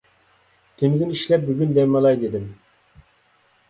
تۈنۈگۈن 0.79 1.13
ئىشلەپ، 1.17 1.47
بۈگۈن 1.51 1.79
دەم 1.79 2.01
ئالاي 2.01 2.21
دېدىم. 2.27 2.53